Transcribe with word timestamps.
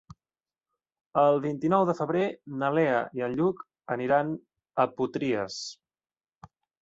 El 1.23 1.35
vint-i-nou 1.43 1.83
de 1.89 1.93
febrer 1.99 2.23
na 2.63 2.71
Lea 2.77 3.03
i 3.19 3.23
en 3.27 3.35
Lluc 3.41 3.61
aniran 3.97 4.33
a 4.85 4.89
Potries. 5.01 5.59